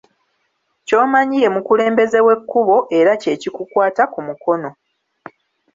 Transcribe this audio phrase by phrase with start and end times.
[0.85, 4.69] Ky'omanyi ye mukulembeze w'ekkubo era kye kikukwata ku mukono.